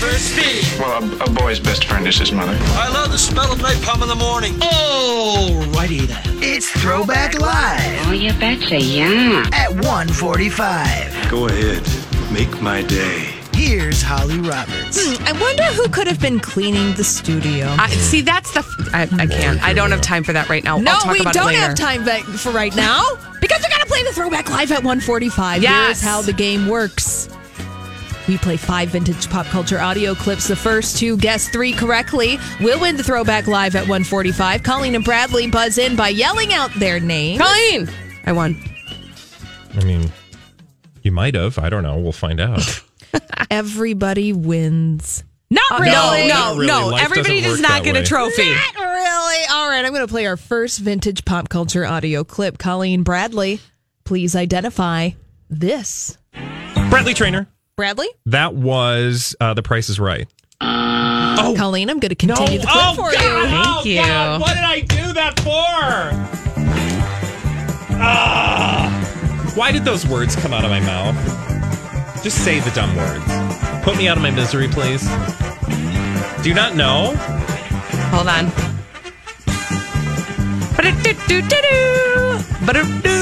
[0.00, 0.80] for Where's Steve?
[0.80, 2.56] Well, a, a boy's best friend is his mother.
[2.60, 4.54] I love the smell of napalm in the morning.
[4.54, 6.22] Alrighty then.
[6.42, 8.06] It's Throwback Live.
[8.06, 9.44] Oh, you betcha, yeah.
[9.52, 11.30] At 145.
[11.30, 11.86] Go ahead.
[12.32, 13.34] Make my day.
[13.60, 14.98] Here's Holly Roberts.
[15.18, 17.66] Hmm, I wonder who could have been cleaning the studio.
[17.78, 18.60] I, see, that's the.
[18.60, 19.62] f- I, I can't.
[19.62, 20.78] I don't have time for that right now.
[20.78, 21.60] no, I'll talk we about don't it later.
[21.60, 23.02] have time back for right now
[23.38, 25.60] because we're gonna play the throwback live at 1:45.
[25.60, 26.00] Yes.
[26.00, 27.28] Here's how the game works.
[28.28, 30.48] We play five vintage pop culture audio clips.
[30.48, 34.62] The first two guess three correctly will win the throwback live at 145.
[34.62, 37.38] Colleen and Bradley buzz in by yelling out their name.
[37.38, 37.90] Colleen,
[38.24, 38.56] I won.
[39.74, 40.10] I mean,
[41.02, 41.58] you might have.
[41.58, 41.98] I don't know.
[41.98, 42.62] We'll find out.
[43.50, 45.24] Everybody wins.
[45.50, 45.92] Not Uh, really.
[45.92, 46.66] no, No, not really.
[46.68, 46.88] no.
[46.88, 48.50] Life Everybody doesn't does work not that get a trophy.
[48.54, 49.44] Not really.
[49.50, 52.58] All right, I'm going to play our first vintage pop culture audio clip.
[52.58, 53.60] Colleen Bradley,
[54.04, 55.10] please identify
[55.48, 56.16] this.
[56.90, 57.48] Bradley Traynor.
[57.76, 58.08] Bradley?
[58.26, 60.28] That was uh, The Price is Right.
[60.62, 61.54] Oh.
[61.56, 63.14] Colleen, I'm going to continue the clip Oh, for God.
[63.14, 63.64] you.
[63.64, 64.40] Thank you.
[64.40, 66.60] What did I do that for?
[68.02, 69.52] Ah.
[69.54, 71.16] Why did those words come out of my mouth?
[72.22, 73.24] Just say the dumb words.
[73.82, 75.02] Put me out of my misery, please.
[76.42, 77.14] Do you not know?
[78.12, 78.50] Hold on.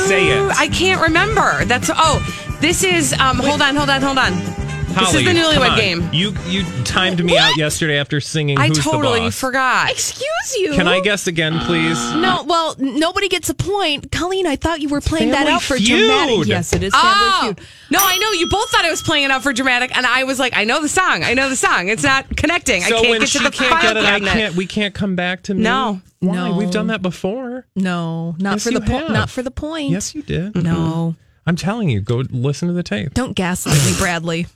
[0.08, 0.52] Say it.
[0.58, 1.64] I can't remember.
[1.64, 3.38] That's oh, this is um.
[3.38, 4.57] Hold on, hold on, hold on.
[4.88, 6.08] This is the newlywed game.
[6.12, 8.58] You you timed me out yesterday after singing.
[8.58, 9.38] I Who's totally the boss?
[9.40, 9.90] forgot.
[9.90, 10.74] Excuse you.
[10.74, 11.98] Can I guess again, please?
[12.14, 14.10] No, well, nobody gets a point.
[14.10, 15.88] Colleen, I thought you were playing that Family out for Feud.
[15.88, 16.46] dramatic.
[16.46, 17.60] Yes, it is Family Oh Feud.
[17.90, 20.24] no, I know you both thought I was playing it out for dramatic, and I
[20.24, 21.88] was like, I know the song, I know the song.
[21.88, 22.82] It's not connecting.
[22.82, 24.54] I So can't when get she to the can't file get it, I can't.
[24.56, 25.62] We can't come back to me.
[25.62, 26.00] No.
[26.20, 26.34] Why?
[26.34, 26.56] No.
[26.56, 27.66] We've done that before.
[27.76, 29.90] No, not Yes, for the po- not for the point.
[29.90, 30.56] Yes, you did.
[30.56, 31.14] No,
[31.46, 33.14] I'm telling you, go listen to the tape.
[33.14, 34.46] don't gaslight me, Bradley.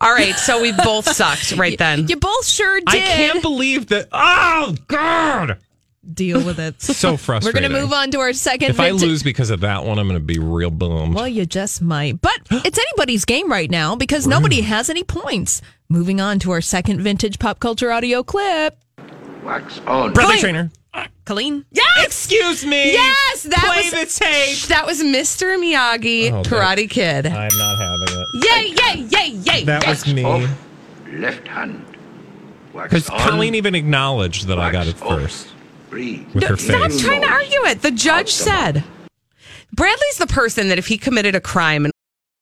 [0.00, 2.08] All right, so we both sucked right then.
[2.08, 2.88] You both sure did.
[2.88, 4.08] I can't believe that.
[4.12, 5.58] Oh God!
[6.14, 6.80] deal with it.
[6.82, 7.16] So frustrating.
[7.16, 7.70] We're frustrating.
[7.70, 8.70] going to move on to our second.
[8.70, 11.14] If I vintage- lose because of that one, I'm going to be real bummed.
[11.14, 12.20] Well, you just might.
[12.20, 15.62] But it's anybody's game right now because nobody has any points.
[15.88, 18.76] Moving on to our second vintage pop culture audio clip.
[19.44, 20.12] Wax on.
[20.12, 20.40] Bradley Colleen.
[20.40, 20.70] Traynor.
[21.24, 21.64] Colleen.
[21.70, 22.04] Yes.
[22.06, 22.92] Excuse me.
[22.92, 24.58] Yes, that Play was the tape.
[24.68, 25.56] That was Mr.
[25.56, 27.26] Miyagi, Oh, Karate Kid.
[27.26, 28.26] I'm not having it.
[28.44, 28.74] Yay!
[28.76, 29.08] Yay!
[29.08, 29.28] Yay!
[29.58, 29.64] Yay!
[29.64, 29.88] That yay.
[29.88, 30.24] was me.
[30.24, 30.50] Off.
[31.12, 31.84] Left hand.
[32.72, 33.08] Because.
[33.08, 35.20] Colleen even acknowledged that I got it wax off.
[35.20, 35.48] first
[35.90, 36.26] Breathe.
[36.34, 37.00] with her Stop face.
[37.02, 37.82] trying to argue it.
[37.82, 38.82] The judge said.
[39.74, 41.91] Bradley's the person that if he committed a crime and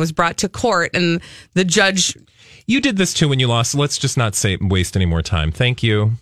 [0.00, 1.20] Was brought to court and
[1.54, 2.16] the judge
[2.66, 3.74] You did this too when you lost.
[3.76, 5.52] Let's just not say waste any more time.
[5.52, 6.12] Thank you.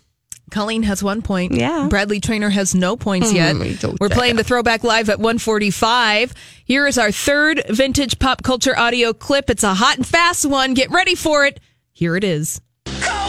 [0.51, 1.53] Colleen has one point.
[1.53, 1.85] Yeah.
[1.91, 3.55] Bradley Traynor has no points Mm, yet.
[3.55, 6.33] Mm, We're playing the throwback live at 145.
[6.65, 9.51] Here is our third vintage pop culture audio clip.
[9.51, 10.73] It's a hot and fast one.
[10.73, 11.59] Get ready for it.
[11.91, 12.61] Here it is.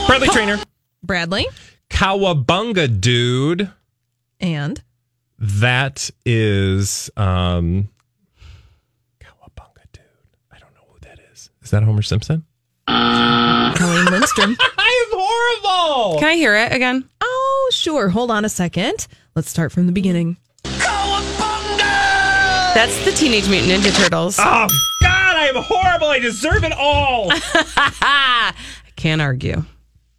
[0.06, 0.58] Bradley Traynor.
[1.02, 1.46] Bradley
[1.90, 3.70] Cowabunga, dude.
[4.40, 4.82] and
[5.38, 7.90] That is um
[9.20, 10.02] Cowabunga, dude.
[10.50, 11.18] I don't know who that
[11.70, 11.74] is.
[11.74, 12.44] Is that Homer Simpson?
[12.88, 14.56] Colleen Lindstrom.
[14.78, 16.18] I'm horrible.
[16.18, 17.08] Can I hear it again?
[17.20, 18.08] Oh, sure.
[18.08, 19.06] Hold on a second.
[19.36, 20.36] Let's start from the beginning.
[22.72, 24.38] That's the Teenage Mutant Ninja Turtles.
[24.42, 24.66] Oh
[25.02, 26.08] God, I am horrible.
[26.08, 27.28] I deserve it all.
[27.32, 28.52] I
[28.96, 29.64] can't argue.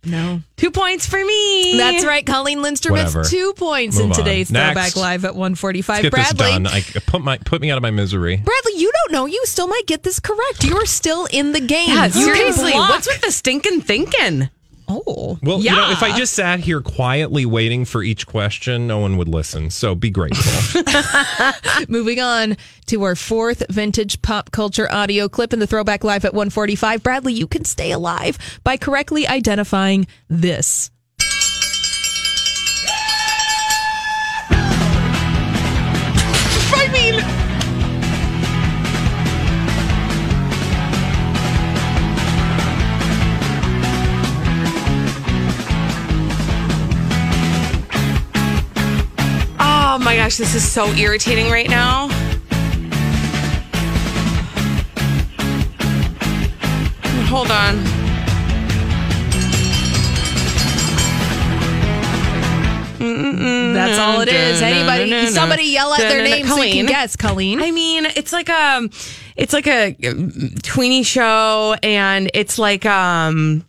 [0.03, 0.41] No.
[0.57, 1.77] Two points for me.
[1.77, 2.25] That's right.
[2.25, 3.19] Colleen Lindstrom Whatever.
[3.19, 4.17] has two points in Move on.
[4.17, 4.73] today's Next.
[4.73, 6.03] throwback live at 145.
[6.03, 6.51] Let's get this Bradley.
[6.63, 6.67] done.
[6.67, 8.37] I put my put me out of my misery.
[8.37, 9.25] Bradley, you don't know.
[9.27, 10.63] You still might get this correct.
[10.63, 11.89] You're still in the game.
[11.89, 12.71] Yeah, You can seriously.
[12.71, 12.89] block.
[12.89, 14.49] What's with the stinking thinking?
[14.91, 18.99] Oh, Well, you know, if I just sat here quietly waiting for each question, no
[18.99, 19.69] one would listen.
[19.69, 20.83] So be grateful.
[21.87, 26.33] Moving on to our fourth vintage pop culture audio clip in the Throwback Live at
[26.33, 27.03] 145.
[27.03, 30.91] Bradley, you can stay alive by correctly identifying this.
[49.93, 52.07] Oh my gosh, this is so irritating right now.
[57.27, 57.83] Hold on.
[63.73, 64.61] That's all it is.
[64.61, 66.85] Anybody, somebody yell at their name so you can Colleen.
[66.85, 67.17] guess.
[67.17, 67.61] Colleen.
[67.61, 68.87] I mean, it's like a,
[69.35, 69.93] it's like a
[70.63, 73.65] tweeny show, and it's like um,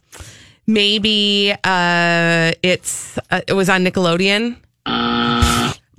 [0.69, 4.57] maybe uh, it's uh, it was on Nickelodeon.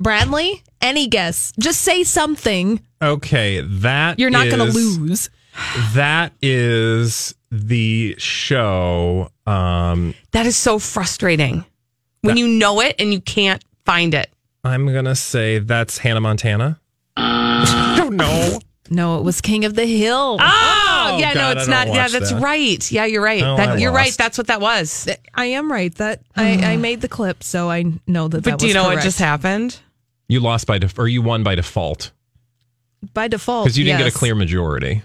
[0.04, 1.54] Bradley, any guess?
[1.60, 2.82] Just say something.
[3.02, 5.30] okay, that You're not going to lose.
[5.94, 9.30] That is the show.
[9.46, 11.66] Um, That is so frustrating
[12.22, 14.30] when you know it and you can't find it.
[14.64, 16.80] I'm gonna say that's Hannah Montana.
[17.18, 18.60] I don't know.
[18.90, 20.38] No, it was King of the Hill.
[20.40, 21.94] Oh, yeah, God, no, it's don't.
[21.94, 22.42] Yeah, that's that.
[22.42, 22.92] right.
[22.92, 23.44] Yeah, you're right.
[23.44, 24.14] Oh, that, you're right.
[24.14, 25.08] That's what that was.
[25.34, 25.94] I am right.
[25.96, 28.44] That I, I made the clip, so I know that.
[28.44, 29.80] But that do you was know what just happened?
[30.34, 32.12] You lost by def- or you won by default
[33.14, 33.66] by default?
[33.66, 34.08] because you didn't yes.
[34.10, 35.04] get a clear majority.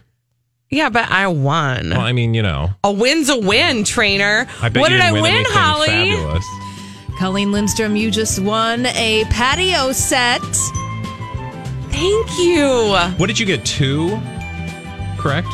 [0.71, 1.91] Yeah, but I won.
[1.91, 4.47] Well, I mean, you know, A win's a win, Traynor.
[4.63, 5.87] I bet what you did didn't I win, win, Holly?
[5.89, 6.47] Fabulous.
[7.19, 10.41] Colleen Lindstrom, you just won a patio set.
[11.91, 12.97] Thank you.
[13.19, 13.67] What did you get?
[13.67, 14.19] Two,
[15.19, 15.49] correct?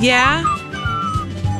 [0.00, 0.42] Yeah.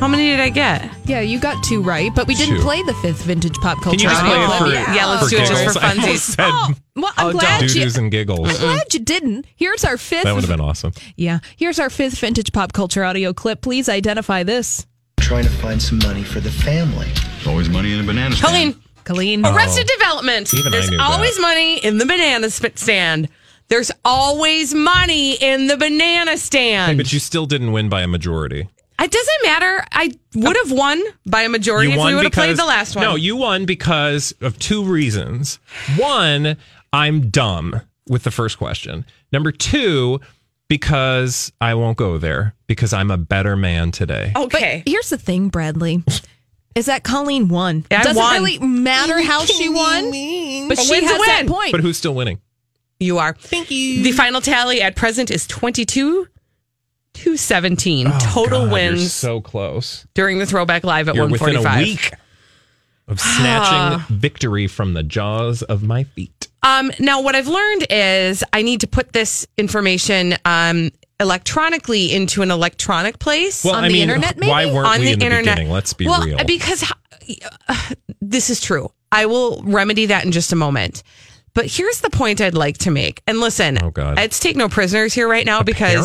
[0.00, 0.81] How many did I get?
[1.04, 2.62] Yeah, you got two right, but we didn't Two.
[2.62, 3.98] play the fifth vintage pop culture.
[3.98, 4.68] Can you just play audio it clip.
[4.70, 4.94] for yeah.
[4.94, 5.76] Yeah, let's for do it just giggles?
[5.76, 6.18] for I almost funsies.
[6.36, 7.68] said Oh, well, I'm Oh, glad you.
[7.68, 8.48] doo-doos and giggles.
[8.50, 9.46] I'm glad you didn't.
[9.56, 10.24] Here's our fifth.
[10.24, 10.92] That would have been awesome.
[11.16, 13.62] Yeah, here's our fifth vintage pop culture audio clip.
[13.62, 14.86] Please identify this.
[15.18, 17.08] Trying to find some money for the family.
[17.46, 18.46] Always money in a banana stand.
[18.52, 19.44] Colleen, Colleen.
[19.46, 20.54] Arrested Development.
[20.54, 21.10] Even I There's knew that.
[21.10, 23.28] always money in the banana sp- stand.
[23.68, 26.96] There's always money in the banana Hey, stand.
[26.98, 28.68] but you still didn't win by a majority.
[29.02, 29.84] It doesn't matter.
[29.92, 32.94] I would have won by a majority You if we would have played the last
[32.96, 33.04] one.
[33.04, 35.58] no, you won because of two reasons.
[35.96, 36.56] One,
[36.92, 39.04] I'm dumb with the first question.
[39.32, 40.20] Number two,
[40.68, 44.32] because I won't go there because I'm a better man today.
[44.34, 44.82] okay.
[44.84, 46.02] But here's the thing, Bradley.
[46.74, 47.84] Is that Colleen won?
[47.90, 48.32] Yeah, Doesn't won.
[48.42, 50.04] really matter how she won,
[50.68, 51.72] but A she win's a has that point.
[51.72, 52.40] But who's still winning?
[52.98, 53.34] You are.
[53.34, 54.02] Thank you.
[54.02, 56.28] The final tally at present is 22
[57.14, 60.06] to 17 total Oh, God, wins so close.
[60.14, 61.78] during the throwback live at You're within 145.
[61.78, 62.12] a week
[63.08, 66.48] of snatching victory from the jaws of my feet.
[66.62, 72.42] Um, now, what I've learned is I need to put this information um, electronically into
[72.42, 74.50] an electronic place Well, On I the mean, internet, maybe?
[74.50, 75.56] why weren't on we the in the internet.
[75.56, 75.72] beginning?
[75.72, 76.38] Let's be well, real.
[76.44, 76.84] because
[77.68, 77.74] uh,
[78.20, 78.90] this is true.
[79.10, 81.02] I will remedy that in just a moment.
[81.54, 83.22] But here's the point I'd like to make.
[83.26, 84.16] And listen, Oh, God.
[84.16, 85.96] let's take no prisoners here right now because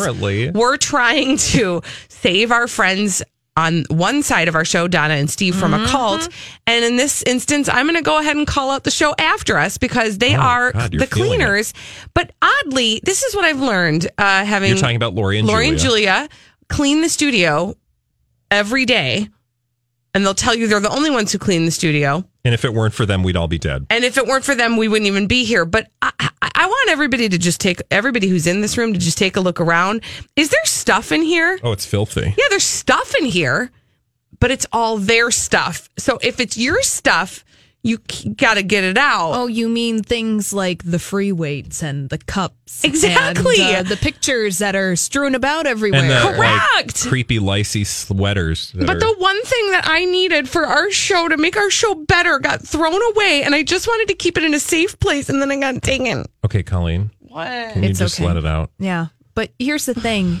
[0.54, 3.22] we're trying to save our friends
[3.56, 5.84] on one side of our show, Donna and Steve from Mm-hmm.
[5.86, 6.28] a cult.
[6.66, 9.56] And in this instance, I'm going to go ahead and call out the show after
[9.58, 11.72] us because they Oh, are God, the cleaners.
[12.14, 15.56] But oddly, this is what I've learned uh, having You're talking about Lori and Julia.
[15.66, 16.10] Lori Julia.
[16.10, 16.38] and Julia
[16.68, 17.74] clean the studio
[18.50, 19.28] every day.
[20.14, 22.24] And they'll tell you they're the only ones who clean the studio.
[22.48, 23.84] And if it weren't for them, we'd all be dead.
[23.90, 25.66] And if it weren't for them, we wouldn't even be here.
[25.66, 28.98] But I, I, I want everybody to just take everybody who's in this room to
[28.98, 30.00] just take a look around.
[30.34, 31.58] Is there stuff in here?
[31.62, 32.22] Oh, it's filthy.
[32.22, 33.70] Yeah, there's stuff in here,
[34.40, 35.90] but it's all their stuff.
[35.98, 37.44] So if it's your stuff,
[37.82, 37.98] you
[38.36, 39.32] got to get it out.
[39.34, 43.56] Oh, you mean things like the free weights and the cups, Exactly.
[43.60, 46.00] and, uh, the pictures that are strewn about everywhere.
[46.02, 47.06] And the like, Correct.
[47.08, 48.72] creepy Lacey sweaters.
[48.74, 51.94] But are- the one thing that I needed for our show to make our show
[51.94, 55.28] better got thrown away, and I just wanted to keep it in a safe place,
[55.28, 56.26] and then I got taken.
[56.44, 57.46] okay, Colleen, What?
[57.72, 58.26] can you It's just okay.
[58.26, 58.70] let it out?
[58.78, 60.40] Yeah, but here's the thing,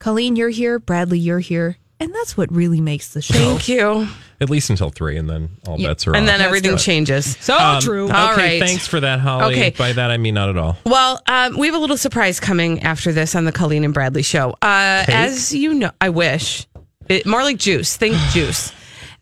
[0.00, 0.78] Colleen, you're here.
[0.80, 3.34] Bradley, you're here, and that's what really makes the show.
[3.34, 4.08] Thank you.
[4.40, 5.88] At least until three, and then all Yeah.
[5.88, 6.16] bets are off.
[6.16, 6.32] And off.
[6.38, 7.36] then everything changes.
[7.40, 8.04] So Um, true.
[8.06, 8.60] Okay, All right.
[8.60, 9.54] thanks for that, Holly.
[9.54, 9.70] Okay.
[9.70, 10.76] By that I mean not at all.
[10.84, 14.22] Well, um, we have a little surprise coming after this on the Colleen and Bradley
[14.22, 14.50] show.
[14.62, 16.66] Uh, as you know, I wish
[17.08, 17.96] it, more like juice.
[17.96, 18.72] Think juice.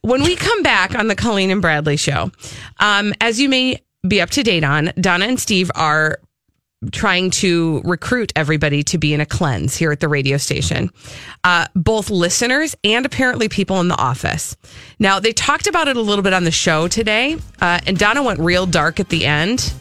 [0.03, 2.31] When we come back on the Colleen and Bradley show,
[2.79, 3.79] um, as you may
[4.09, 6.19] be up to date on, Donna and Steve are
[6.93, 10.91] trying to recruit everybody to be in a cleanse here at the radio station,
[11.45, 14.57] uh, both listeners and apparently people in the office.
[14.99, 18.23] Now, they talked about it a little bit on the show today, uh, and Donna
[18.23, 19.75] went real dark at the end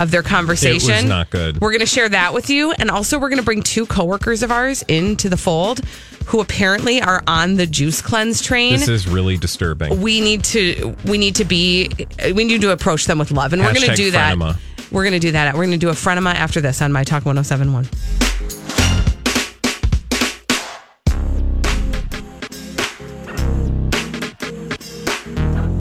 [0.00, 0.90] of their conversation.
[0.90, 1.60] It was not good.
[1.60, 2.72] We're going to share that with you.
[2.72, 5.80] And also, we're going to bring two coworkers of ours into the fold
[6.26, 8.74] who apparently are on the juice cleanse train.
[8.74, 10.00] This is really disturbing.
[10.00, 11.90] we need to we need to be
[12.34, 14.58] we need to approach them with love and we're going to Hashtag do that frenema.
[14.90, 15.54] We're going to do that.
[15.54, 18.57] We're going to do a frenema after this on my talk 1071